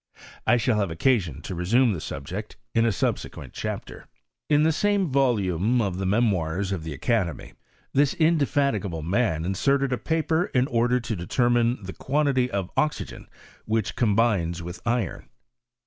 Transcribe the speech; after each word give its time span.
I 0.47 0.57
shall 0.57 0.79
have 0.79 0.89
oc 0.89 0.97
casion 0.97 1.43
to 1.43 1.53
resume 1.53 1.93
the 1.93 2.01
subject 2.01 2.57
in 2.73 2.87
a 2.87 2.91
subsequent 2.91 3.53
chapter. 3.53 4.07
In 4.49 4.63
the 4.63 4.71
same 4.71 5.11
volume 5.11 5.79
of 5.79 5.99
the 5.99 6.07
Memoirs 6.07 6.71
of 6.71 6.83
the 6.83 6.95
Acade 6.97 7.27
Hiy, 7.27 7.53
this 7.93 8.15
indefatigable 8.15 9.03
man 9.03 9.45
inserted 9.45 9.93
a 9.93 9.99
paper 9.99 10.45
in 10.55 10.65
order 10.65 10.95
|o 10.95 10.97
determine 10.99 11.83
the 11.83 11.93
quantity 11.93 12.49
of 12.49 12.71
oxygen 12.75 13.27
which 13.65 13.95
combines 13.95 14.63
with 14.63 14.79
iron. 14.87 15.29